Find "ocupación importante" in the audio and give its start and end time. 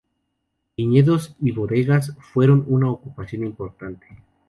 2.89-4.07